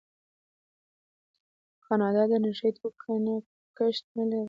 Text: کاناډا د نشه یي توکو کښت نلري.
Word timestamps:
کاناډا 1.85 2.23
د 2.31 2.33
نشه 2.43 2.65
یي 2.69 2.73
توکو 2.77 3.33
کښت 3.77 4.05
نلري. 4.15 4.39